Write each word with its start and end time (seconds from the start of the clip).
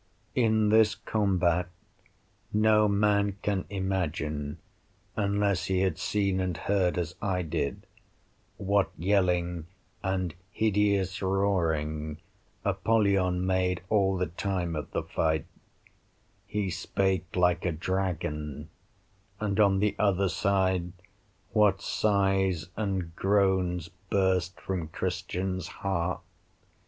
In 0.33 0.69
this 0.69 0.95
combat 0.95 1.67
no 2.51 2.87
man 2.87 3.37
can 3.43 3.65
imagine, 3.69 4.57
unless 5.15 5.65
he 5.65 5.81
had 5.81 5.99
seen 5.99 6.39
and 6.39 6.57
heard 6.57 6.97
as 6.97 7.13
I 7.21 7.43
did, 7.43 7.85
what 8.57 8.89
yelling 8.97 9.67
and 10.01 10.33
hideous 10.49 11.21
roaring 11.21 12.17
Apollyon 12.65 13.45
made 13.45 13.81
all 13.89 14.17
the 14.17 14.25
time 14.25 14.75
of 14.75 14.89
the 14.89 15.03
fight; 15.03 15.45
he 16.47 16.71
spake 16.71 17.35
like 17.35 17.63
a 17.63 17.71
dragon; 17.71 18.69
and 19.39 19.59
on 19.59 19.77
the 19.81 19.95
other 19.99 20.29
side, 20.29 20.93
what 21.51 21.79
sighs 21.79 22.69
and 22.75 23.15
groans 23.15 23.89
burst 24.09 24.59
from 24.59 24.87
Christian's 24.87 25.67
heart. 25.67 26.21